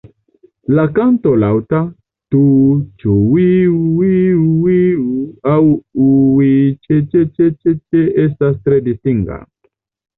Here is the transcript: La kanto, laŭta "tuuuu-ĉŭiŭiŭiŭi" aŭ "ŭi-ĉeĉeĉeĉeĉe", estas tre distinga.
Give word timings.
La 0.77 0.85
kanto, 0.99 1.33
laŭta 1.43 1.81
"tuuuu-ĉŭiŭiŭiŭi" 2.35 4.79
aŭ 5.55 5.61
"ŭi-ĉeĉeĉeĉeĉe", 6.09 8.05
estas 8.29 8.63
tre 8.69 8.85
distinga. 8.93 9.45